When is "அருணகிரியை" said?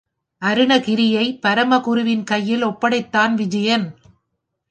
0.41-1.25